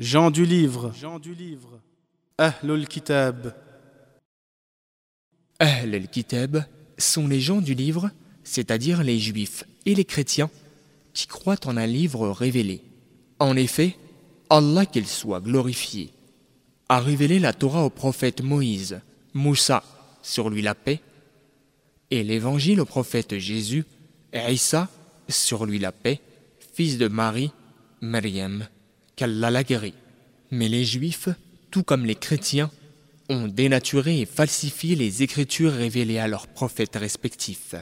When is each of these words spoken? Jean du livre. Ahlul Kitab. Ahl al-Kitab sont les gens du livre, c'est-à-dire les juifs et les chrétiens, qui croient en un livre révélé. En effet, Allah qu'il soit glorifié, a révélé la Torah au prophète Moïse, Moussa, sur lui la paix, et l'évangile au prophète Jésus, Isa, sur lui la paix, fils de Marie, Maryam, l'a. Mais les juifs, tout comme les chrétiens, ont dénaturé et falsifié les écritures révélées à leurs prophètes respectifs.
Jean 0.00 0.30
du 0.30 0.46
livre. 0.46 0.94
Ahlul 2.38 2.88
Kitab. 2.88 3.54
Ahl 5.58 5.94
al-Kitab 5.94 6.64
sont 6.96 7.28
les 7.28 7.38
gens 7.38 7.60
du 7.60 7.74
livre, 7.74 8.10
c'est-à-dire 8.42 9.02
les 9.02 9.18
juifs 9.18 9.64
et 9.84 9.94
les 9.94 10.06
chrétiens, 10.06 10.48
qui 11.12 11.26
croient 11.26 11.66
en 11.66 11.76
un 11.76 11.86
livre 11.86 12.30
révélé. 12.30 12.80
En 13.40 13.56
effet, 13.56 13.94
Allah 14.48 14.86
qu'il 14.86 15.06
soit 15.06 15.42
glorifié, 15.42 16.14
a 16.88 16.98
révélé 16.98 17.38
la 17.38 17.52
Torah 17.52 17.84
au 17.84 17.90
prophète 17.90 18.40
Moïse, 18.40 19.02
Moussa, 19.34 19.84
sur 20.22 20.48
lui 20.48 20.62
la 20.62 20.74
paix, 20.74 21.00
et 22.10 22.24
l'évangile 22.24 22.80
au 22.80 22.86
prophète 22.86 23.36
Jésus, 23.36 23.84
Isa, 24.32 24.88
sur 25.28 25.66
lui 25.66 25.78
la 25.78 25.92
paix, 25.92 26.22
fils 26.72 26.96
de 26.96 27.08
Marie, 27.08 27.52
Maryam, 28.00 28.66
l'a. 29.26 29.62
Mais 30.50 30.68
les 30.68 30.84
juifs, 30.84 31.28
tout 31.70 31.82
comme 31.82 32.04
les 32.04 32.14
chrétiens, 32.14 32.70
ont 33.28 33.46
dénaturé 33.46 34.20
et 34.20 34.26
falsifié 34.26 34.96
les 34.96 35.22
écritures 35.22 35.72
révélées 35.72 36.18
à 36.18 36.28
leurs 36.28 36.48
prophètes 36.48 36.96
respectifs. 36.96 37.74